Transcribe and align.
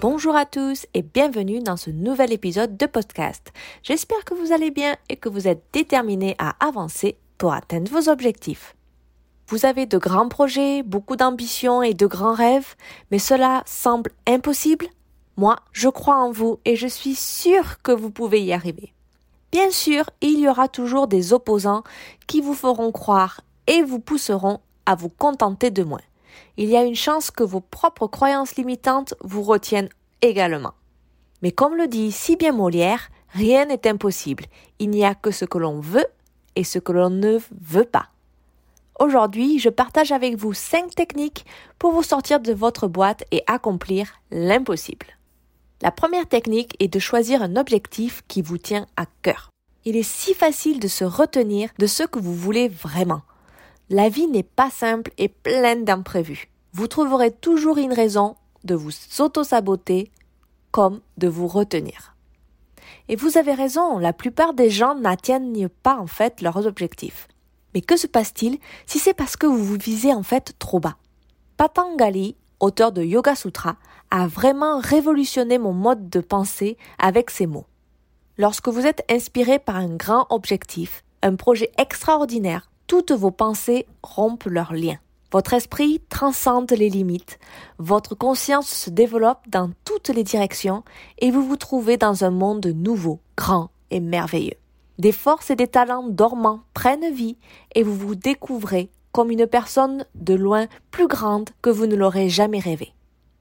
Bonjour 0.00 0.36
à 0.36 0.46
tous 0.46 0.86
et 0.94 1.02
bienvenue 1.02 1.58
dans 1.58 1.76
ce 1.76 1.90
nouvel 1.90 2.32
épisode 2.32 2.76
de 2.76 2.86
podcast. 2.86 3.52
J'espère 3.82 4.24
que 4.24 4.32
vous 4.32 4.52
allez 4.52 4.70
bien 4.70 4.94
et 5.08 5.16
que 5.16 5.28
vous 5.28 5.48
êtes 5.48 5.64
déterminés 5.72 6.36
à 6.38 6.54
avancer 6.64 7.16
pour 7.36 7.52
atteindre 7.52 7.90
vos 7.90 8.08
objectifs. 8.08 8.76
Vous 9.48 9.66
avez 9.66 9.86
de 9.86 9.98
grands 9.98 10.28
projets, 10.28 10.84
beaucoup 10.84 11.16
d'ambitions 11.16 11.82
et 11.82 11.94
de 11.94 12.06
grands 12.06 12.32
rêves, 12.32 12.76
mais 13.10 13.18
cela 13.18 13.64
semble 13.66 14.12
impossible 14.28 14.86
Moi, 15.36 15.56
je 15.72 15.88
crois 15.88 16.18
en 16.18 16.30
vous 16.30 16.60
et 16.64 16.76
je 16.76 16.86
suis 16.86 17.16
sûre 17.16 17.82
que 17.82 17.90
vous 17.90 18.12
pouvez 18.12 18.40
y 18.40 18.52
arriver. 18.52 18.94
Bien 19.50 19.72
sûr, 19.72 20.04
il 20.20 20.38
y 20.38 20.48
aura 20.48 20.68
toujours 20.68 21.08
des 21.08 21.32
opposants 21.32 21.82
qui 22.28 22.40
vous 22.40 22.54
feront 22.54 22.92
croire 22.92 23.40
et 23.66 23.82
vous 23.82 23.98
pousseront 23.98 24.60
à 24.86 24.94
vous 24.94 25.08
contenter 25.08 25.72
de 25.72 25.82
moins 25.82 25.98
il 26.56 26.68
y 26.68 26.76
a 26.76 26.84
une 26.84 26.94
chance 26.94 27.30
que 27.30 27.44
vos 27.44 27.60
propres 27.60 28.06
croyances 28.06 28.56
limitantes 28.56 29.14
vous 29.22 29.42
retiennent 29.42 29.88
également. 30.22 30.74
Mais 31.42 31.52
comme 31.52 31.76
le 31.76 31.86
dit 31.86 32.12
si 32.12 32.36
bien 32.36 32.52
Molière, 32.52 33.10
rien 33.30 33.66
n'est 33.66 33.86
impossible. 33.86 34.44
Il 34.78 34.90
n'y 34.90 35.04
a 35.04 35.14
que 35.14 35.30
ce 35.30 35.44
que 35.44 35.58
l'on 35.58 35.80
veut 35.80 36.06
et 36.56 36.64
ce 36.64 36.78
que 36.78 36.92
l'on 36.92 37.10
ne 37.10 37.38
veut 37.60 37.84
pas. 37.84 38.08
Aujourd'hui, 38.98 39.60
je 39.60 39.68
partage 39.68 40.10
avec 40.10 40.34
vous 40.34 40.52
cinq 40.52 40.94
techniques 40.94 41.46
pour 41.78 41.92
vous 41.92 42.02
sortir 42.02 42.40
de 42.40 42.52
votre 42.52 42.88
boîte 42.88 43.24
et 43.30 43.44
accomplir 43.46 44.14
l'impossible. 44.32 45.06
La 45.82 45.92
première 45.92 46.26
technique 46.26 46.74
est 46.80 46.92
de 46.92 46.98
choisir 46.98 47.40
un 47.40 47.54
objectif 47.54 48.24
qui 48.26 48.42
vous 48.42 48.58
tient 48.58 48.86
à 48.96 49.06
cœur. 49.22 49.50
Il 49.84 49.96
est 49.96 50.02
si 50.02 50.34
facile 50.34 50.80
de 50.80 50.88
se 50.88 51.04
retenir 51.04 51.70
de 51.78 51.86
ce 51.86 52.02
que 52.02 52.18
vous 52.18 52.34
voulez 52.34 52.68
vraiment. 52.68 53.22
La 53.90 54.10
vie 54.10 54.26
n'est 54.26 54.42
pas 54.42 54.68
simple 54.68 55.12
et 55.16 55.28
pleine 55.28 55.86
d'imprévus. 55.86 56.50
Vous 56.74 56.88
trouverez 56.88 57.30
toujours 57.30 57.78
une 57.78 57.94
raison 57.94 58.36
de 58.64 58.74
vous 58.74 58.90
auto-saboter 59.18 60.10
comme 60.70 61.00
de 61.16 61.26
vous 61.26 61.46
retenir. 61.46 62.14
Et 63.08 63.16
vous 63.16 63.38
avez 63.38 63.54
raison, 63.54 63.96
la 63.96 64.12
plupart 64.12 64.52
des 64.52 64.68
gens 64.68 64.94
n'atteignent 64.94 65.70
pas 65.70 65.96
en 65.96 66.06
fait 66.06 66.42
leurs 66.42 66.66
objectifs. 66.66 67.28
Mais 67.74 67.80
que 67.80 67.96
se 67.96 68.06
passe-t-il 68.06 68.58
si 68.84 68.98
c'est 68.98 69.14
parce 69.14 69.36
que 69.36 69.46
vous 69.46 69.64
vous 69.64 69.78
visez 69.80 70.12
en 70.12 70.22
fait 70.22 70.52
trop 70.58 70.80
bas? 70.80 70.96
Patangali, 71.56 72.36
auteur 72.60 72.92
de 72.92 73.02
Yoga 73.02 73.34
Sutra, 73.34 73.76
a 74.10 74.26
vraiment 74.26 74.80
révolutionné 74.80 75.56
mon 75.56 75.72
mode 75.72 76.10
de 76.10 76.20
pensée 76.20 76.76
avec 76.98 77.30
ces 77.30 77.46
mots. 77.46 77.66
Lorsque 78.36 78.68
vous 78.68 78.86
êtes 78.86 79.02
inspiré 79.10 79.58
par 79.58 79.76
un 79.76 79.96
grand 79.96 80.26
objectif, 80.28 81.04
un 81.22 81.36
projet 81.36 81.72
extraordinaire, 81.78 82.70
toutes 82.88 83.12
vos 83.12 83.30
pensées 83.30 83.86
rompent 84.02 84.46
leurs 84.46 84.72
liens. 84.72 84.98
Votre 85.30 85.52
esprit 85.52 86.00
transcende 86.08 86.72
les 86.72 86.88
limites, 86.88 87.38
votre 87.78 88.14
conscience 88.14 88.68
se 88.68 88.88
développe 88.88 89.46
dans 89.46 89.70
toutes 89.84 90.08
les 90.08 90.24
directions 90.24 90.82
et 91.18 91.30
vous 91.30 91.42
vous 91.42 91.58
trouvez 91.58 91.98
dans 91.98 92.24
un 92.24 92.30
monde 92.30 92.66
nouveau, 92.74 93.20
grand 93.36 93.68
et 93.90 94.00
merveilleux. 94.00 94.56
Des 94.98 95.12
forces 95.12 95.50
et 95.50 95.54
des 95.54 95.66
talents 95.66 96.08
dormants 96.08 96.62
prennent 96.72 97.12
vie 97.12 97.36
et 97.74 97.82
vous 97.82 97.94
vous 97.94 98.14
découvrez 98.14 98.88
comme 99.12 99.30
une 99.30 99.46
personne 99.46 100.06
de 100.14 100.34
loin 100.34 100.66
plus 100.90 101.08
grande 101.08 101.50
que 101.60 101.70
vous 101.70 101.86
ne 101.86 101.94
l'aurez 101.94 102.30
jamais 102.30 102.58
rêvé. 102.58 102.94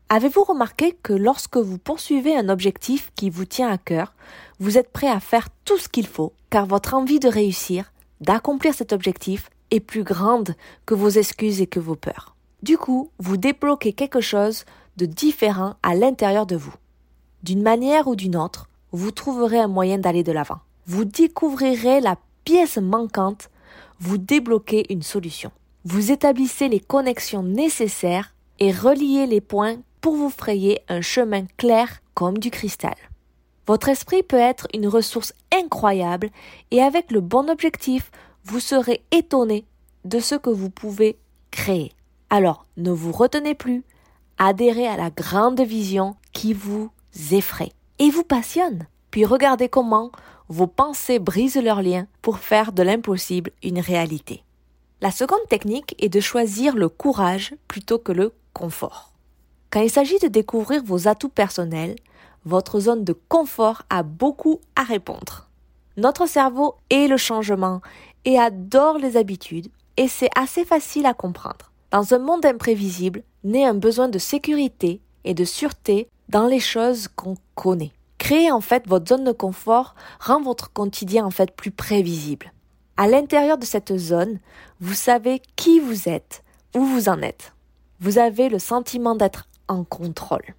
Avez-vous 0.09 0.43
remarqué 0.43 0.91
que 1.03 1.13
lorsque 1.13 1.57
vous 1.57 1.77
poursuivez 1.77 2.35
un 2.37 2.49
objectif 2.49 3.11
qui 3.15 3.29
vous 3.29 3.45
tient 3.45 3.69
à 3.69 3.77
cœur, 3.77 4.13
vous 4.59 4.77
êtes 4.77 4.91
prêt 4.91 5.09
à 5.09 5.21
faire 5.21 5.47
tout 5.63 5.77
ce 5.77 5.87
qu'il 5.87 6.07
faut, 6.07 6.33
car 6.49 6.65
votre 6.65 6.93
envie 6.93 7.19
de 7.19 7.29
réussir 7.29 7.91
d'accomplir 8.21 8.73
cet 8.73 8.93
objectif 8.93 9.49
est 9.71 9.79
plus 9.79 10.03
grande 10.03 10.55
que 10.85 10.93
vos 10.93 11.09
excuses 11.09 11.61
et 11.61 11.67
que 11.67 11.79
vos 11.79 11.95
peurs. 11.95 12.35
Du 12.63 12.77
coup, 12.77 13.11
vous 13.19 13.37
débloquez 13.37 13.93
quelque 13.93 14.21
chose 14.21 14.65
de 14.97 15.05
différent 15.05 15.75
à 15.83 15.93
l'intérieur 15.95 16.45
de 16.45 16.55
vous. 16.55 16.73
D'une 17.43 17.61
manière 17.61 18.07
ou 18.07 18.15
d'une 18.15 18.35
autre, 18.35 18.67
vous 18.91 19.11
trouverez 19.11 19.59
un 19.59 19.67
moyen 19.67 19.99
d'aller 19.99 20.23
de 20.23 20.31
l'avant. 20.31 20.59
Vous 20.85 21.05
découvrirez 21.05 22.01
la 22.01 22.17
pièce 22.45 22.77
manquante, 22.77 23.49
vous 23.99 24.17
débloquez 24.17 24.91
une 24.91 25.03
solution. 25.03 25.51
Vous 25.85 26.11
établissez 26.11 26.67
les 26.69 26.79
connexions 26.79 27.43
nécessaires 27.43 28.33
et 28.59 28.71
reliez 28.71 29.27
les 29.27 29.41
points 29.41 29.77
pour 30.01 30.15
vous 30.15 30.29
frayer 30.29 30.81
un 30.89 31.01
chemin 31.01 31.45
clair 31.57 32.01
comme 32.13 32.37
du 32.37 32.49
cristal. 32.49 32.95
Votre 33.67 33.89
esprit 33.89 34.23
peut 34.23 34.39
être 34.39 34.67
une 34.73 34.87
ressource 34.87 35.33
incroyable 35.53 36.29
et 36.71 36.81
avec 36.81 37.11
le 37.11 37.19
bon 37.19 37.49
objectif, 37.49 38.11
vous 38.45 38.61
serez 38.61 39.03
étonné 39.11 39.65
de 40.05 40.19
ce 40.19 40.35
que 40.35 40.49
vous 40.49 40.69
pouvez 40.69 41.17
créer. 41.51 41.91
Alors, 42.29 42.65
ne 42.77 42.91
vous 42.91 43.11
retenez 43.11 43.55
plus, 43.55 43.83
adhérez 44.37 44.87
à 44.87 44.95
la 44.95 45.09
grande 45.09 45.59
vision 45.59 46.15
qui 46.31 46.53
vous 46.53 46.91
effraie 47.31 47.73
et 47.99 48.09
vous 48.09 48.23
passionne. 48.23 48.87
Puis 49.11 49.25
regardez 49.25 49.67
comment 49.67 50.11
vos 50.47 50.67
pensées 50.67 51.19
brisent 51.19 51.57
leurs 51.57 51.81
liens 51.81 52.07
pour 52.21 52.39
faire 52.39 52.71
de 52.71 52.83
l'impossible 52.83 53.51
une 53.63 53.79
réalité. 53.79 54.43
La 55.01 55.11
seconde 55.11 55.45
technique 55.49 55.93
est 55.99 56.09
de 56.09 56.21
choisir 56.21 56.75
le 56.75 56.87
courage 56.87 57.53
plutôt 57.67 57.99
que 57.99 58.13
le 58.13 58.33
confort. 58.53 59.11
Quand 59.69 59.81
il 59.81 59.89
s'agit 59.89 60.19
de 60.19 60.27
découvrir 60.27 60.83
vos 60.83 61.07
atouts 61.07 61.29
personnels, 61.29 61.95
votre 62.45 62.79
zone 62.79 63.03
de 63.03 63.13
confort 63.13 63.83
a 63.89 64.03
beaucoup 64.03 64.61
à 64.75 64.83
répondre. 64.83 65.49
Notre 65.97 66.25
cerveau 66.25 66.75
est 66.89 67.07
le 67.07 67.17
changement 67.17 67.81
et 68.23 68.39
adore 68.39 68.97
les 68.97 69.17
habitudes, 69.17 69.67
et 69.97 70.07
c'est 70.07 70.29
assez 70.35 70.63
facile 70.63 71.05
à 71.05 71.13
comprendre. 71.13 71.71
Dans 71.91 72.13
un 72.13 72.19
monde 72.19 72.45
imprévisible, 72.45 73.23
naît 73.43 73.65
un 73.65 73.73
besoin 73.73 74.07
de 74.07 74.19
sécurité 74.19 75.01
et 75.25 75.33
de 75.33 75.43
sûreté 75.43 76.07
dans 76.29 76.47
les 76.47 76.59
choses 76.59 77.07
qu'on 77.07 77.35
connaît. 77.55 77.91
Créer 78.17 78.51
en 78.51 78.61
fait 78.61 78.87
votre 78.87 79.07
zone 79.07 79.23
de 79.23 79.31
confort 79.31 79.95
rend 80.19 80.41
votre 80.41 80.71
quotidien 80.71 81.25
en 81.25 81.31
fait 81.31 81.51
plus 81.51 81.71
prévisible. 81.71 82.53
À 82.95 83.07
l'intérieur 83.07 83.57
de 83.57 83.65
cette 83.65 83.95
zone, 83.97 84.39
vous 84.79 84.93
savez 84.93 85.41
qui 85.55 85.79
vous 85.79 86.09
êtes, 86.09 86.43
où 86.75 86.83
vous 86.83 87.09
en 87.09 87.21
êtes. 87.21 87.53
Vous 87.99 88.17
avez 88.17 88.49
le 88.49 88.59
sentiment 88.59 89.15
d'être 89.15 89.47
en 89.67 89.83
contrôle. 89.83 90.55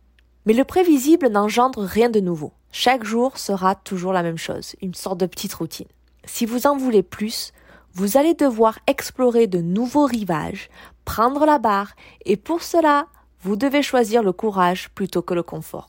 Mais 0.46 0.52
le 0.54 0.64
prévisible 0.64 1.28
n'engendre 1.28 1.82
rien 1.82 2.08
de 2.08 2.20
nouveau. 2.20 2.52
Chaque 2.72 3.04
jour 3.04 3.38
sera 3.38 3.74
toujours 3.74 4.12
la 4.12 4.22
même 4.22 4.38
chose, 4.38 4.76
une 4.82 4.94
sorte 4.94 5.18
de 5.18 5.26
petite 5.26 5.54
routine. 5.54 5.88
Si 6.24 6.46
vous 6.46 6.66
en 6.66 6.76
voulez 6.76 7.02
plus, 7.02 7.52
vous 7.94 8.16
allez 8.16 8.34
devoir 8.34 8.78
explorer 8.86 9.46
de 9.46 9.60
nouveaux 9.60 10.04
rivages, 10.04 10.68
prendre 11.04 11.46
la 11.46 11.58
barre, 11.58 11.94
et 12.24 12.36
pour 12.36 12.62
cela, 12.62 13.06
vous 13.40 13.56
devez 13.56 13.82
choisir 13.82 14.22
le 14.22 14.32
courage 14.32 14.90
plutôt 14.90 15.22
que 15.22 15.34
le 15.34 15.42
confort. 15.42 15.88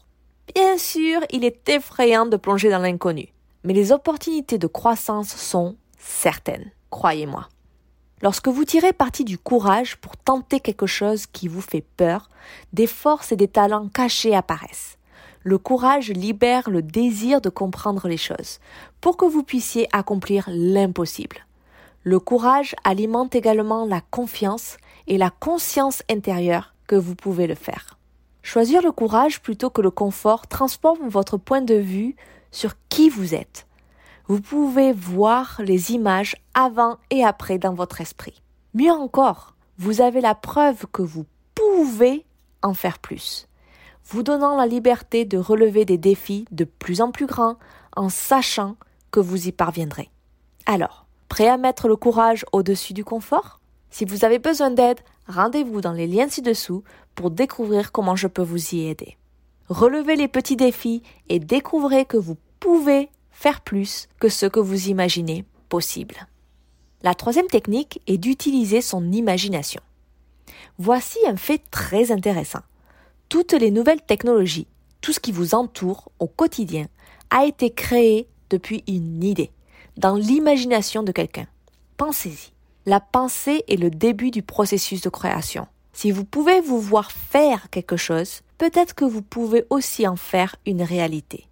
Bien 0.56 0.78
sûr, 0.78 1.22
il 1.30 1.44
est 1.44 1.68
effrayant 1.69 2.25
de 2.25 2.38
plonger 2.38 2.69
dans 2.69 2.80
l'inconnu, 2.80 3.28
mais 3.63 3.74
les 3.74 3.91
opportunités 3.91 4.57
de 4.57 4.68
croissance 4.68 5.30
sont 5.30 5.75
certaines, 5.97 6.72
croyez-moi. 6.90 7.47
Lorsque 8.22 8.50
vous 8.50 8.66
tirez 8.66 8.91
parti 8.91 9.24
du 9.24 9.38
courage 9.38 9.96
pour 9.97 10.18
tenter 10.18 10.59
quelque 10.59 10.88
chose 10.88 11.25
qui 11.25 11.47
vous 11.47 11.62
fait 11.62 11.85
peur, 11.95 12.30
des 12.74 12.88
forces 12.88 13.31
et 13.31 13.38
des 13.38 13.48
talents 13.48 13.88
cachés 13.88 14.36
apparaissent. 14.36 14.98
Le 15.44 15.57
courage 15.57 16.10
libère 16.10 16.69
le 16.69 16.81
désir 16.81 17.39
de 17.39 17.50
comprendre 17.50 18.10
les 18.10 18.18
choses, 18.18 18.60
pour 19.00 19.16
que 19.16 19.24
vous 19.24 19.44
puissiez 19.44 19.88
accomplir 19.94 20.50
l'impossible. 20.51 21.45
Le 22.04 22.19
courage 22.19 22.75
alimente 22.83 23.36
également 23.36 23.86
la 23.86 24.01
confiance 24.01 24.77
et 25.07 25.18
la 25.18 25.30
conscience 25.30 26.04
intérieure 26.10 26.74
que 26.88 26.98
vous 26.98 27.15
pouvez 27.15 27.48
le 27.48 27.56
faire. 27.56 27.98
Choisir 28.44 28.81
le 28.81 28.92
courage 28.92 29.42
plutôt 29.42 29.69
que 29.69 29.81
le 29.81 29.92
confort 29.92 30.48
transforme 30.48 31.07
votre 31.07 31.38
point 31.38 31.62
de 31.62 31.75
vue 31.75 32.15
sur 32.51 32.74
qui 32.89 33.10
vous 33.10 33.33
êtes 33.33 33.65
vous 34.29 34.41
pouvez 34.41 34.93
voir 34.93 35.59
les 35.63 35.91
images 35.91 36.35
avant 36.53 36.97
et 37.09 37.25
après 37.25 37.57
dans 37.57 37.73
votre 37.73 37.99
esprit. 37.99 38.43
Mieux 38.75 38.91
encore, 38.91 39.55
vous 39.79 40.01
avez 40.01 40.21
la 40.21 40.35
preuve 40.35 40.85
que 40.93 41.01
vous 41.01 41.25
pouvez 41.55 42.25
en 42.61 42.75
faire 42.75 42.99
plus, 42.99 43.47
vous 44.05 44.21
donnant 44.21 44.55
la 44.55 44.67
liberté 44.67 45.25
de 45.25 45.39
relever 45.39 45.83
des 45.83 45.97
défis 45.97 46.45
de 46.51 46.63
plus 46.63 47.01
en 47.01 47.09
plus 47.09 47.25
grands 47.25 47.57
en 47.95 48.09
sachant 48.09 48.75
que 49.09 49.19
vous 49.19 49.47
y 49.47 49.51
parviendrez. 49.51 50.11
Alors, 50.67 51.07
prêt 51.27 51.47
à 51.47 51.57
mettre 51.57 51.87
le 51.87 51.95
courage 51.95 52.45
au-dessus 52.51 52.93
du 52.93 53.03
confort? 53.03 53.59
Si 53.89 54.05
vous 54.05 54.25
avez 54.25 54.37
besoin 54.37 54.69
d'aide, 54.69 54.99
rendez-vous 55.27 55.81
dans 55.81 55.93
les 55.93 56.05
liens 56.05 56.29
ci-dessous 56.29 56.83
pour 57.15 57.31
découvrir 57.31 57.91
comment 57.91 58.15
je 58.15 58.27
peux 58.27 58.43
vous 58.43 58.75
y 58.75 58.81
aider. 58.81 59.17
Relevez 59.69 60.15
les 60.15 60.27
petits 60.27 60.55
défis 60.55 61.01
et 61.29 61.39
découvrez 61.39 62.05
que 62.05 62.17
vous 62.17 62.37
pouvez 62.59 63.09
faire 63.39 63.62
plus 63.62 64.09
que 64.19 64.27
ce 64.27 64.47
que 64.47 64.59
vous 64.59 64.89
imaginez 64.89 65.45
possible. 65.69 66.27
La 67.03 67.13
troisième 67.13 67.47
technique 67.47 68.01
est 68.06 68.18
d'utiliser 68.18 68.81
son 68.81 69.13
imagination. 69.13 69.81
Voici 70.77 71.19
un 71.25 71.38
fait 71.38 71.62
très 71.71 72.12
intéressant. 72.12 72.59
Toutes 73.30 73.53
les 73.53 73.71
nouvelles 73.71 74.01
technologies, 74.01 74.68
tout 75.00 75.13
ce 75.13 75.21
qui 75.21 75.31
vous 75.31 75.56
entoure 75.56 76.12
au 76.19 76.27
quotidien, 76.27 76.88
a 77.30 77.45
été 77.45 77.69
créé 77.69 78.27
depuis 78.50 78.83
une 78.89 79.24
idée, 79.24 79.51
dans 79.95 80.15
l'imagination 80.15 81.01
de 81.01 81.13
quelqu'un. 81.13 81.47
Pensez-y. 81.95 82.51
La 82.86 83.00
pensée 83.00 83.63
est 83.69 83.77
le 83.77 83.89
début 83.89 84.31
du 84.31 84.41
processus 84.41 85.00
de 85.00 85.09
création. 85.09 85.65
Si 85.94 86.12
vous 86.12 86.25
pouvez 86.25 86.59
vous 86.59 86.81
voir 86.81 87.13
faire 87.13 87.69
quelque 87.69 87.95
chose, 87.95 88.41
peut-être 88.57 88.95
que 88.95 89.06
vous 89.06 89.21
pouvez 89.21 89.65
aussi 89.69 90.06
en 90.06 90.18
faire 90.18 90.57
une 90.65 90.83
réalité. 90.83 91.49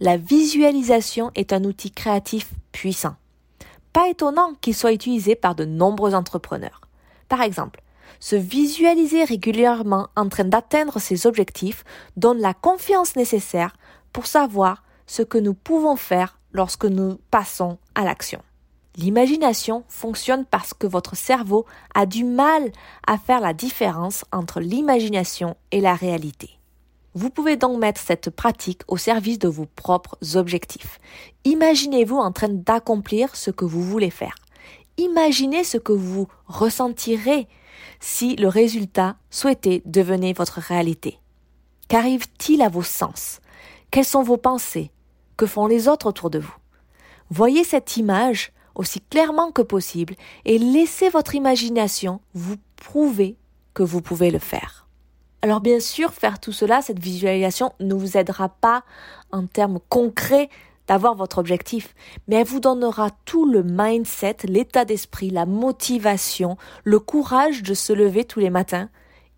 La 0.00 0.16
visualisation 0.16 1.32
est 1.34 1.52
un 1.52 1.64
outil 1.64 1.90
créatif 1.90 2.50
puissant. 2.70 3.16
Pas 3.92 4.08
étonnant 4.08 4.52
qu'il 4.60 4.76
soit 4.76 4.92
utilisé 4.92 5.34
par 5.34 5.56
de 5.56 5.64
nombreux 5.64 6.14
entrepreneurs. 6.14 6.82
Par 7.28 7.42
exemple, 7.42 7.82
se 8.20 8.36
visualiser 8.36 9.24
régulièrement 9.24 10.06
en 10.14 10.28
train 10.28 10.44
d'atteindre 10.44 11.00
ses 11.00 11.26
objectifs 11.26 11.84
donne 12.16 12.38
la 12.38 12.54
confiance 12.54 13.16
nécessaire 13.16 13.76
pour 14.12 14.26
savoir 14.26 14.84
ce 15.06 15.22
que 15.22 15.38
nous 15.38 15.54
pouvons 15.54 15.96
faire 15.96 16.38
lorsque 16.52 16.84
nous 16.84 17.18
passons 17.32 17.78
à 17.96 18.04
l'action. 18.04 18.40
L'imagination 18.96 19.84
fonctionne 19.88 20.44
parce 20.44 20.74
que 20.74 20.86
votre 20.86 21.16
cerveau 21.16 21.66
a 21.94 22.06
du 22.06 22.22
mal 22.22 22.70
à 23.06 23.18
faire 23.18 23.40
la 23.40 23.52
différence 23.52 24.24
entre 24.30 24.60
l'imagination 24.60 25.56
et 25.72 25.80
la 25.80 25.94
réalité. 25.94 26.57
Vous 27.20 27.30
pouvez 27.30 27.56
donc 27.56 27.80
mettre 27.80 28.00
cette 28.00 28.30
pratique 28.30 28.82
au 28.86 28.96
service 28.96 29.40
de 29.40 29.48
vos 29.48 29.66
propres 29.66 30.16
objectifs. 30.36 31.00
Imaginez-vous 31.44 32.16
en 32.16 32.30
train 32.30 32.48
d'accomplir 32.48 33.34
ce 33.34 33.50
que 33.50 33.64
vous 33.64 33.82
voulez 33.82 34.10
faire. 34.10 34.36
Imaginez 34.98 35.64
ce 35.64 35.78
que 35.78 35.90
vous 35.90 36.28
ressentirez 36.46 37.48
si 37.98 38.36
le 38.36 38.46
résultat 38.46 39.16
souhaité 39.30 39.82
devenait 39.84 40.32
votre 40.32 40.60
réalité. 40.60 41.18
Qu'arrive-t-il 41.88 42.62
à 42.62 42.68
vos 42.68 42.84
sens? 42.84 43.40
Quelles 43.90 44.04
sont 44.04 44.22
vos 44.22 44.36
pensées? 44.36 44.92
Que 45.36 45.46
font 45.46 45.66
les 45.66 45.88
autres 45.88 46.06
autour 46.06 46.30
de 46.30 46.38
vous? 46.38 46.54
Voyez 47.30 47.64
cette 47.64 47.96
image 47.96 48.52
aussi 48.76 49.00
clairement 49.00 49.50
que 49.50 49.62
possible 49.62 50.14
et 50.44 50.56
laissez 50.56 51.08
votre 51.08 51.34
imagination 51.34 52.20
vous 52.34 52.58
prouver 52.76 53.36
que 53.74 53.82
vous 53.82 54.02
pouvez 54.02 54.30
le 54.30 54.38
faire. 54.38 54.87
Alors 55.40 55.60
bien 55.60 55.78
sûr, 55.78 56.12
faire 56.12 56.40
tout 56.40 56.52
cela, 56.52 56.82
cette 56.82 56.98
visualisation 56.98 57.72
ne 57.80 57.94
vous 57.94 58.16
aidera 58.16 58.48
pas 58.48 58.82
en 59.30 59.46
termes 59.46 59.78
concrets 59.88 60.48
d'avoir 60.88 61.14
votre 61.14 61.38
objectif, 61.38 61.94
mais 62.26 62.36
elle 62.36 62.46
vous 62.46 62.60
donnera 62.60 63.10
tout 63.24 63.44
le 63.44 63.62
mindset, 63.62 64.38
l'état 64.44 64.84
d'esprit, 64.84 65.30
la 65.30 65.46
motivation, 65.46 66.56
le 66.82 66.98
courage 66.98 67.62
de 67.62 67.74
se 67.74 67.92
lever 67.92 68.24
tous 68.24 68.40
les 68.40 68.50
matins 68.50 68.88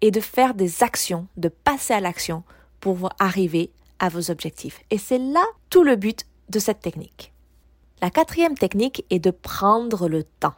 et 0.01 0.11
de 0.11 0.21
faire 0.21 0.55
des 0.55 0.83
actions, 0.83 1.27
de 1.37 1.49
passer 1.49 1.93
à 1.93 2.01
l'action 2.01 2.45
pour 2.79 3.11
arriver 3.19 3.71
à 3.99 4.09
vos 4.09 4.31
objectifs. 4.31 4.81
Et 4.91 4.97
c'est 4.97 5.19
là 5.19 5.45
tout 5.69 5.83
le 5.83 5.97
but 5.97 6.25
de 6.49 6.59
cette 6.59 6.81
technique. 6.81 7.35
La 8.01 8.11
quatrième 8.11 8.57
technique 8.57 9.05
est 9.11 9.19
de 9.19 9.31
prendre 9.31 10.09
le 10.09 10.25
temps. 10.25 10.55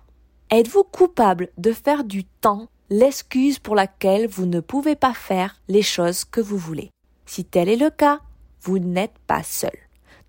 Êtes-vous 0.50 0.84
coupable 0.84 1.48
de 1.58 1.72
faire 1.72 2.04
du 2.04 2.24
temps 2.24 2.68
l'excuse 2.92 3.58
pour 3.58 3.74
laquelle 3.74 4.28
vous 4.28 4.46
ne 4.46 4.60
pouvez 4.60 4.96
pas 4.96 5.14
faire 5.14 5.60
les 5.68 5.82
choses 5.82 6.24
que 6.24 6.40
vous 6.40 6.58
voulez 6.58 6.90
Si 7.26 7.44
tel 7.44 7.68
est 7.68 7.76
le 7.76 7.90
cas, 7.90 8.20
vous 8.60 8.78
n'êtes 8.78 9.18
pas 9.26 9.42
seul. 9.42 9.76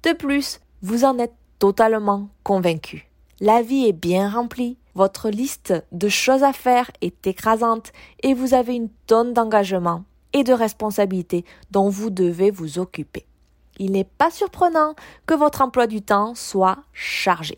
De 0.03 0.13
plus, 0.13 0.59
vous 0.81 1.05
en 1.05 1.19
êtes 1.19 1.35
totalement 1.59 2.29
convaincu. 2.43 3.09
La 3.39 3.61
vie 3.61 3.85
est 3.85 3.93
bien 3.93 4.29
remplie, 4.29 4.77
votre 4.95 5.29
liste 5.29 5.73
de 5.91 6.07
choses 6.07 6.43
à 6.43 6.53
faire 6.53 6.89
est 7.01 7.27
écrasante 7.27 7.91
et 8.21 8.33
vous 8.33 8.53
avez 8.53 8.75
une 8.75 8.89
tonne 9.07 9.33
d'engagement 9.33 10.03
et 10.33 10.43
de 10.43 10.53
responsabilités 10.53 11.45
dont 11.71 11.89
vous 11.89 12.09
devez 12.09 12.51
vous 12.51 12.79
occuper 12.79 13.25
il 13.79 13.91
n'est 13.91 14.03
pas 14.03 14.31
surprenant 14.31 14.95
que 15.25 15.33
votre 15.33 15.61
emploi 15.61 15.87
du 15.87 16.01
temps 16.01 16.35
soit 16.35 16.77
chargé. 16.93 17.57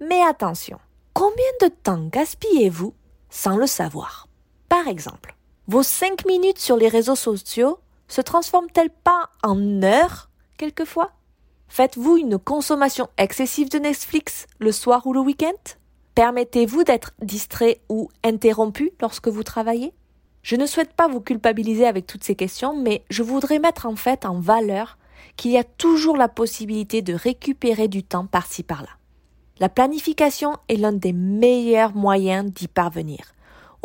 Mais 0.00 0.20
attention, 0.22 0.78
combien 1.12 1.44
de 1.62 1.68
temps 1.68 2.06
gaspillez-vous 2.06 2.94
sans 3.30 3.56
le 3.56 3.66
savoir? 3.66 4.28
Par 4.74 4.88
exemple, 4.88 5.36
vos 5.68 5.84
5 5.84 6.26
minutes 6.26 6.58
sur 6.58 6.76
les 6.76 6.88
réseaux 6.88 7.14
sociaux 7.14 7.78
se 8.08 8.20
transforment-elles 8.20 8.90
pas 8.90 9.30
en 9.44 9.84
heures 9.84 10.30
quelquefois? 10.58 11.12
Faites-vous 11.68 12.16
une 12.16 12.40
consommation 12.40 13.08
excessive 13.16 13.70
de 13.70 13.78
Netflix 13.78 14.48
le 14.58 14.72
soir 14.72 15.06
ou 15.06 15.12
le 15.12 15.20
week-end? 15.20 15.76
Permettez-vous 16.16 16.82
d'être 16.82 17.12
distrait 17.22 17.82
ou 17.88 18.10
interrompu 18.24 18.90
lorsque 19.00 19.28
vous 19.28 19.44
travaillez? 19.44 19.92
Je 20.42 20.56
ne 20.56 20.66
souhaite 20.66 20.92
pas 20.92 21.06
vous 21.06 21.20
culpabiliser 21.20 21.86
avec 21.86 22.08
toutes 22.08 22.24
ces 22.24 22.34
questions, 22.34 22.76
mais 22.76 23.04
je 23.10 23.22
voudrais 23.22 23.60
mettre 23.60 23.86
en 23.86 23.94
fait 23.94 24.26
en 24.26 24.40
valeur 24.40 24.98
qu'il 25.36 25.52
y 25.52 25.56
a 25.56 25.62
toujours 25.62 26.16
la 26.16 26.26
possibilité 26.26 27.00
de 27.00 27.14
récupérer 27.14 27.86
du 27.86 28.02
temps 28.02 28.26
par-ci 28.26 28.64
par-là. 28.64 28.90
La 29.60 29.68
planification 29.68 30.56
est 30.68 30.78
l'un 30.78 30.92
des 30.92 31.12
meilleurs 31.12 31.94
moyens 31.94 32.52
d'y 32.52 32.66
parvenir. 32.66 33.34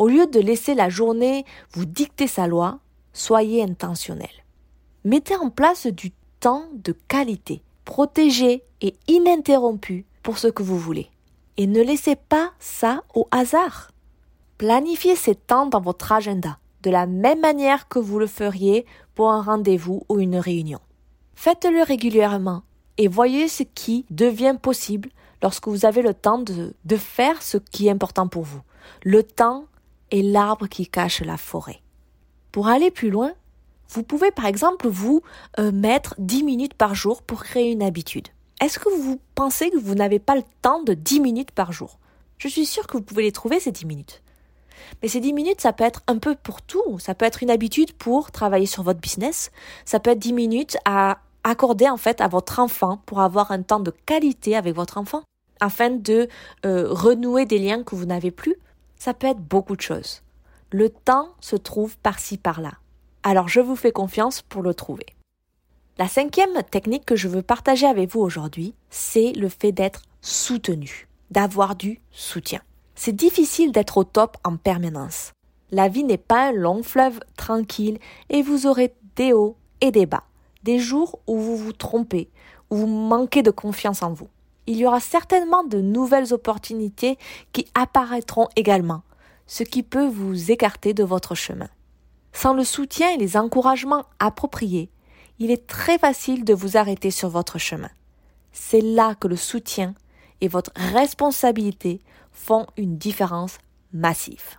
Au 0.00 0.08
lieu 0.08 0.26
de 0.26 0.40
laisser 0.40 0.72
la 0.72 0.88
journée 0.88 1.44
vous 1.72 1.84
dicter 1.84 2.26
sa 2.26 2.46
loi, 2.46 2.78
soyez 3.12 3.62
intentionnel. 3.62 4.30
Mettez 5.04 5.36
en 5.36 5.50
place 5.50 5.86
du 5.88 6.12
temps 6.40 6.64
de 6.72 6.92
qualité, 7.06 7.60
protégé 7.84 8.64
et 8.80 8.94
ininterrompu 9.08 10.06
pour 10.22 10.38
ce 10.38 10.48
que 10.48 10.62
vous 10.62 10.78
voulez. 10.78 11.10
Et 11.58 11.66
ne 11.66 11.82
laissez 11.82 12.16
pas 12.16 12.52
ça 12.58 13.02
au 13.14 13.28
hasard. 13.30 13.90
Planifiez 14.56 15.16
ces 15.16 15.34
temps 15.34 15.66
dans 15.66 15.82
votre 15.82 16.12
agenda, 16.12 16.56
de 16.82 16.88
la 16.88 17.04
même 17.04 17.40
manière 17.40 17.86
que 17.86 17.98
vous 17.98 18.18
le 18.18 18.26
feriez 18.26 18.86
pour 19.14 19.30
un 19.30 19.42
rendez-vous 19.42 20.04
ou 20.08 20.18
une 20.18 20.36
réunion. 20.38 20.80
Faites-le 21.34 21.82
régulièrement 21.82 22.62
et 22.96 23.06
voyez 23.06 23.48
ce 23.48 23.64
qui 23.64 24.06
devient 24.08 24.56
possible 24.60 25.10
lorsque 25.42 25.68
vous 25.68 25.84
avez 25.84 26.00
le 26.00 26.14
temps 26.14 26.38
de, 26.38 26.96
faire 26.96 27.42
ce 27.42 27.58
qui 27.58 27.88
est 27.88 27.90
important 27.90 28.28
pour 28.28 28.44
vous. 28.44 28.62
Le 29.04 29.22
temps 29.22 29.66
est 30.10 30.22
l'arbre 30.22 30.68
qui 30.68 30.86
cache 30.86 31.22
la 31.22 31.36
forêt. 31.36 31.80
Pour 32.52 32.68
aller 32.68 32.90
plus 32.90 33.10
loin, 33.10 33.32
vous 33.90 34.02
pouvez 34.02 34.30
par 34.30 34.46
exemple 34.46 34.88
vous 34.88 35.22
euh, 35.58 35.72
mettre 35.72 36.14
10 36.18 36.44
minutes 36.44 36.74
par 36.74 36.94
jour 36.94 37.22
pour 37.22 37.42
créer 37.42 37.70
une 37.70 37.82
habitude. 37.82 38.28
Est-ce 38.60 38.78
que 38.78 38.88
vous 38.88 39.20
pensez 39.34 39.70
que 39.70 39.78
vous 39.78 39.94
n'avez 39.94 40.18
pas 40.18 40.36
le 40.36 40.44
temps 40.62 40.82
de 40.82 40.94
10 40.94 41.20
minutes 41.20 41.50
par 41.50 41.72
jour? 41.72 41.98
Je 42.38 42.48
suis 42.48 42.66
sûre 42.66 42.86
que 42.86 42.96
vous 42.96 43.02
pouvez 43.02 43.22
les 43.22 43.32
trouver 43.32 43.58
ces 43.60 43.72
10 43.72 43.86
minutes. 43.86 44.22
Mais 45.02 45.08
ces 45.08 45.20
10 45.20 45.32
minutes, 45.32 45.60
ça 45.60 45.72
peut 45.72 45.84
être 45.84 46.02
un 46.06 46.18
peu 46.18 46.34
pour 46.34 46.62
tout. 46.62 46.98
Ça 46.98 47.14
peut 47.14 47.24
être 47.24 47.42
une 47.42 47.50
habitude 47.50 47.92
pour 47.92 48.30
travailler 48.30 48.66
sur 48.66 48.82
votre 48.82 49.00
business. 49.00 49.50
Ça 49.84 50.00
peut 50.00 50.10
être 50.10 50.18
10 50.18 50.32
minutes 50.32 50.76
à 50.84 51.18
accorder 51.44 51.88
en 51.88 51.96
fait 51.96 52.20
à 52.20 52.28
votre 52.28 52.58
enfant 52.58 53.02
pour 53.06 53.20
avoir 53.20 53.50
un 53.50 53.62
temps 53.62 53.80
de 53.80 53.92
qualité 54.06 54.56
avec 54.56 54.74
votre 54.74 54.98
enfant 54.98 55.22
afin 55.60 55.90
de 55.90 56.28
euh, 56.64 56.86
renouer 56.90 57.46
des 57.46 57.58
liens 57.58 57.82
que 57.82 57.94
vous 57.94 58.06
n'avez 58.06 58.30
plus. 58.30 58.56
Ça 59.00 59.14
peut 59.14 59.26
être 59.26 59.40
beaucoup 59.40 59.74
de 59.74 59.80
choses. 59.80 60.22
Le 60.70 60.90
temps 60.90 61.30
se 61.40 61.56
trouve 61.56 61.96
par-ci 61.96 62.38
par-là. 62.38 62.74
Alors 63.24 63.48
je 63.48 63.60
vous 63.60 63.74
fais 63.74 63.90
confiance 63.90 64.42
pour 64.42 64.62
le 64.62 64.74
trouver. 64.74 65.06
La 65.98 66.06
cinquième 66.06 66.62
technique 66.70 67.04
que 67.04 67.16
je 67.16 67.26
veux 67.26 67.42
partager 67.42 67.86
avec 67.86 68.10
vous 68.10 68.20
aujourd'hui, 68.20 68.74
c'est 68.90 69.32
le 69.32 69.48
fait 69.48 69.72
d'être 69.72 70.02
soutenu, 70.20 71.08
d'avoir 71.32 71.74
du 71.74 72.00
soutien. 72.12 72.60
C'est 72.94 73.16
difficile 73.16 73.72
d'être 73.72 73.96
au 73.96 74.04
top 74.04 74.36
en 74.44 74.56
permanence. 74.56 75.32
La 75.72 75.88
vie 75.88 76.04
n'est 76.04 76.16
pas 76.16 76.50
un 76.50 76.52
long 76.52 76.82
fleuve 76.82 77.18
tranquille 77.36 77.98
et 78.28 78.42
vous 78.42 78.66
aurez 78.66 78.94
des 79.16 79.32
hauts 79.32 79.56
et 79.80 79.90
des 79.90 80.06
bas 80.06 80.24
des 80.62 80.78
jours 80.78 81.20
où 81.26 81.38
vous 81.38 81.56
vous 81.56 81.72
trompez, 81.72 82.28
où 82.70 82.76
vous 82.76 82.86
manquez 82.86 83.42
de 83.42 83.50
confiance 83.50 84.02
en 84.02 84.12
vous. 84.12 84.28
Il 84.66 84.76
y 84.76 84.86
aura 84.86 85.00
certainement 85.00 85.64
de 85.64 85.80
nouvelles 85.80 86.32
opportunités 86.32 87.18
qui 87.52 87.66
apparaîtront 87.74 88.48
également, 88.56 89.02
ce 89.46 89.62
qui 89.62 89.82
peut 89.82 90.06
vous 90.06 90.50
écarter 90.50 90.94
de 90.94 91.04
votre 91.04 91.34
chemin. 91.34 91.68
Sans 92.32 92.54
le 92.54 92.64
soutien 92.64 93.10
et 93.10 93.16
les 93.16 93.36
encouragements 93.36 94.04
appropriés, 94.18 94.90
il 95.38 95.50
est 95.50 95.66
très 95.66 95.98
facile 95.98 96.44
de 96.44 96.54
vous 96.54 96.76
arrêter 96.76 97.10
sur 97.10 97.28
votre 97.28 97.58
chemin. 97.58 97.90
C'est 98.52 98.80
là 98.80 99.14
que 99.14 99.28
le 99.28 99.36
soutien 99.36 99.94
et 100.40 100.48
votre 100.48 100.70
responsabilité 100.76 102.00
font 102.30 102.66
une 102.76 102.96
différence 102.96 103.58
massive. 103.92 104.58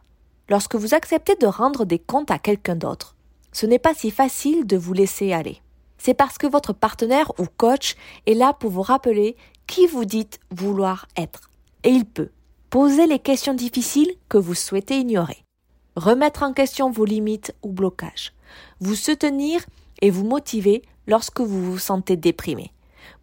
Lorsque 0.50 0.76
vous 0.76 0.94
acceptez 0.94 1.36
de 1.36 1.48
rendre 1.48 1.86
des 1.86 2.00
comptes 2.00 2.32
à 2.32 2.40
quelqu'un 2.40 2.76
d'autre, 2.76 3.16
ce 3.54 3.66
n'est 3.66 3.80
pas 3.80 3.94
si 3.94 4.12
facile 4.12 4.66
de 4.66 4.78
vous 4.78 4.94
laisser 4.94 5.32
aller 5.32 5.62
c'est 6.04 6.16
parce 6.16 6.40
que 6.40 6.48
votre 6.48 6.74
partenaire 6.74 7.32
ou 7.40 7.46
coach 7.58 7.96
est 8.26 8.34
là 8.34 8.54
pour 8.54 8.72
vous 8.72 8.82
rappeler 8.82 9.36
qui 9.72 9.88
vous 9.88 10.04
dites 10.04 10.42
vouloir 10.50 11.08
être. 11.16 11.50
Et 11.86 11.92
il 11.92 12.04
peut. 12.04 12.30
Posez 12.70 13.08
les 13.08 13.20
questions 13.20 13.54
difficiles 13.54 14.12
que 14.28 14.38
vous 14.38 14.54
souhaitez 14.54 15.00
ignorer. 15.00 15.46
Remettre 15.96 16.44
en 16.44 16.52
question 16.52 16.92
vos 16.92 17.06
limites 17.06 17.56
ou 17.64 17.72
blocages. 17.72 18.34
Vous 18.82 18.96
soutenir 18.96 19.66
et 20.02 20.10
vous 20.10 20.26
motiver 20.26 20.82
lorsque 21.08 21.40
vous 21.40 21.64
vous 21.64 21.80
sentez 21.80 22.18
déprimé. 22.18 22.74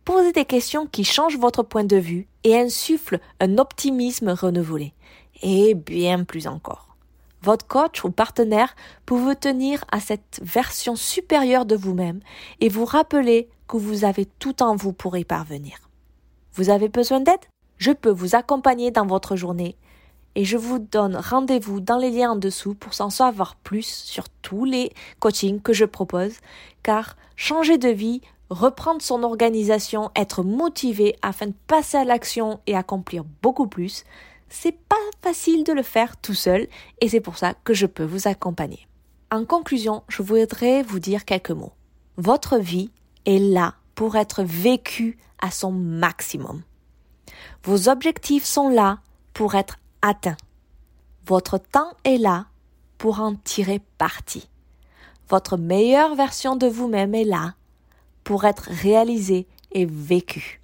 Posez 0.07 0.33
des 0.33 0.47
questions 0.47 0.87
qui 0.87 1.05
changent 1.05 1.39
votre 1.39 1.63
point 1.63 1.85
de 1.85 1.99
vue 1.99 2.27
et 2.45 2.57
insufflent 2.57 3.21
un 3.41 3.59
optimisme 3.59 4.31
renouvelé. 4.31 4.95
Et 5.43 5.75
bien 5.75 6.25
plus 6.25 6.47
encore. 6.47 6.97
Votre 7.43 7.67
coach 7.67 8.05
ou 8.05 8.11
partenaire 8.11 8.75
peut 9.05 9.19
vous 9.19 9.35
tenir 9.35 9.85
à 9.93 10.01
cette 10.01 10.41
version 10.43 10.97
supérieure 10.97 11.67
de 11.67 11.77
vous-même 11.77 12.21
et 12.63 12.71
vous 12.71 12.87
rappeler 12.87 13.51
que 13.69 13.77
vous 13.77 14.07
avez 14.07 14.25
tout 14.25 14.63
en 14.63 14.77
vous 14.77 14.95
pour 14.95 15.19
y 15.19 15.27
parvenir. 15.27 15.88
Vous 16.59 16.71
avez 16.71 16.89
besoin 16.89 17.21
d'aide? 17.21 17.39
Je 17.77 17.93
peux 17.93 18.11
vous 18.11 18.35
accompagner 18.35 18.91
dans 18.91 19.07
votre 19.07 19.37
journée 19.37 19.77
et 20.35 20.45
je 20.45 20.57
vous 20.57 20.81
donne 20.81 21.15
rendez-vous 21.15 21.79
dans 21.79 21.99
les 21.99 22.11
liens 22.11 22.33
en 22.33 22.37
dessous 22.37 22.75
pour 22.75 22.95
s'en 22.95 23.11
savoir 23.11 23.55
plus 23.55 23.87
sur 23.87 24.29
tous 24.43 24.65
les 24.65 24.91
coachings 25.21 25.63
que 25.63 25.73
je 25.73 25.85
propose 25.85 26.33
car 26.83 27.17
changer 27.37 27.79
de 27.79 27.91
vie, 27.91 28.23
reprendre 28.51 29.01
son 29.01 29.23
organisation, 29.23 30.11
être 30.17 30.43
motivé 30.43 31.15
afin 31.23 31.47
de 31.47 31.55
passer 31.69 31.97
à 31.97 32.05
l'action 32.05 32.59
et 32.67 32.75
accomplir 32.75 33.23
beaucoup 33.41 33.69
plus, 33.69 34.03
c'est 34.49 34.77
pas 34.77 34.97
facile 35.23 35.63
de 35.63 35.73
le 35.73 35.85
faire 35.85 36.17
tout 36.17 36.35
seul 36.35 36.67
et 37.01 37.09
c'est 37.09 37.21
pour 37.21 37.39
ça 37.39 37.55
que 37.63 37.73
je 37.73 37.87
peux 37.87 38.05
vous 38.05 38.27
accompagner. 38.27 38.89
En 39.31 39.45
conclusion, 39.45 40.03
je 40.09 40.23
voudrais 40.23 40.83
vous 40.83 40.99
dire 40.99 41.25
quelques 41.25 41.53
mots. 41.53 41.75
Votre 42.17 42.59
vie 42.59 42.91
est 43.27 43.39
là 43.39 43.77
pour 43.99 44.15
être 44.15 44.45
vécue 44.45 45.19
à 45.41 45.51
son 45.51 45.73
maximum. 45.73 46.63
Vos 47.65 47.89
objectifs 47.89 48.45
sont 48.45 48.69
là 48.69 49.01
pour 49.35 49.57
être 49.57 49.81
atteints. 50.03 50.37
Votre 51.27 51.59
temps 51.59 51.91
est 52.05 52.17
là 52.17 52.47
pour 52.97 53.19
en 53.19 53.35
tirer 53.35 53.81
parti. 53.99 54.49
Votre 55.29 55.57
meilleure 55.57 56.15
version 56.15 56.55
de 56.55 56.69
vous-même 56.69 57.13
est 57.13 57.25
là 57.25 57.57
pour 58.23 58.45
être 58.45 58.69
réalisée 58.71 59.49
et 59.73 59.85
vécue. 59.85 60.63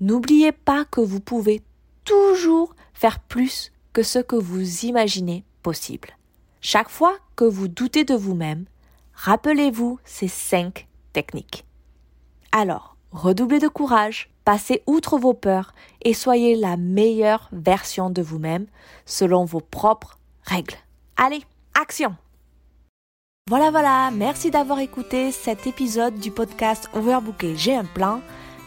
N'oubliez 0.00 0.52
pas 0.52 0.86
que 0.86 1.02
vous 1.02 1.20
pouvez 1.20 1.60
toujours 2.06 2.74
faire 2.94 3.20
plus 3.20 3.72
que 3.92 4.02
ce 4.02 4.20
que 4.20 4.36
vous 4.36 4.86
imaginez 4.86 5.44
possible. 5.62 6.16
Chaque 6.62 6.88
fois 6.88 7.14
que 7.36 7.44
vous 7.44 7.68
doutez 7.68 8.04
de 8.04 8.14
vous-même, 8.14 8.64
rappelez-vous 9.12 9.98
ces 10.06 10.28
cinq 10.28 10.88
techniques. 11.12 11.66
Alors, 12.54 12.96
redoublez 13.12 13.60
de 13.60 13.68
courage, 13.68 14.28
passez 14.44 14.82
outre 14.86 15.16
vos 15.16 15.32
peurs 15.32 15.72
et 16.02 16.12
soyez 16.12 16.54
la 16.54 16.76
meilleure 16.76 17.48
version 17.50 18.10
de 18.10 18.20
vous-même 18.20 18.66
selon 19.06 19.46
vos 19.46 19.60
propres 19.60 20.18
règles. 20.42 20.76
Allez, 21.16 21.42
action 21.80 22.14
Voilà, 23.48 23.70
voilà, 23.70 24.10
merci 24.12 24.50
d'avoir 24.50 24.80
écouté 24.80 25.32
cet 25.32 25.66
épisode 25.66 26.18
du 26.18 26.30
podcast 26.30 26.90
Overbooké, 26.92 27.56
j'ai 27.56 27.74
un 27.74 27.86
plan. 27.86 28.20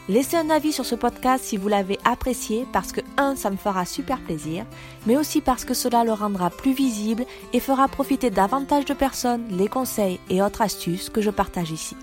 Laissez 0.09 0.37
un 0.37 0.49
avis 0.49 0.71
sur 0.71 0.85
ce 0.85 0.95
podcast 0.95 1.43
si 1.43 1.55
vous 1.55 1.67
l'avez 1.67 1.99
apprécié 2.05 2.65
parce 2.73 2.91
que, 2.91 3.01
un, 3.17 3.35
ça 3.35 3.51
me 3.51 3.57
fera 3.57 3.85
super 3.85 4.19
plaisir, 4.19 4.65
mais 5.05 5.15
aussi 5.15 5.41
parce 5.41 5.63
que 5.63 5.75
cela 5.75 6.03
le 6.03 6.13
rendra 6.13 6.49
plus 6.49 6.73
visible 6.73 7.25
et 7.53 7.59
fera 7.59 7.87
profiter 7.87 8.31
davantage 8.31 8.85
de 8.85 8.93
personnes 8.95 9.47
les 9.51 9.67
conseils 9.67 10.19
et 10.31 10.41
autres 10.41 10.63
astuces 10.63 11.09
que 11.09 11.21
je 11.21 11.29
partage 11.29 11.69
ici. 11.69 11.95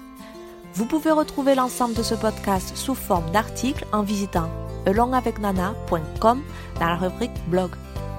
Vous 0.74 0.86
pouvez 0.86 1.10
retrouver 1.10 1.54
l'ensemble 1.54 1.92
de 1.94 2.02
ce 2.02 2.14
podcast 2.14 2.74
sous 2.76 2.94
forme 2.94 3.30
d'articles 3.30 3.84
en 3.92 4.02
visitant 4.02 4.48
alongavecnana.com 4.86 6.42
dans 6.80 6.86
la 6.86 6.96
rubrique 6.96 7.30
blog. 7.48 7.70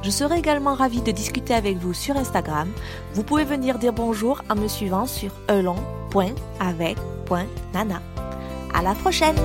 Je 0.03 0.09
serai 0.09 0.39
également 0.39 0.75
ravie 0.75 1.01
de 1.01 1.11
discuter 1.11 1.53
avec 1.53 1.77
vous 1.77 1.93
sur 1.93 2.17
Instagram. 2.17 2.69
Vous 3.13 3.23
pouvez 3.23 3.45
venir 3.45 3.79
dire 3.79 3.93
bonjour 3.93 4.43
en 4.49 4.55
me 4.55 4.67
suivant 4.67 5.05
sur 5.05 5.31
elong.avec.nana. 5.47 8.01
À 8.73 8.81
la 8.81 8.95
prochaine! 8.95 9.37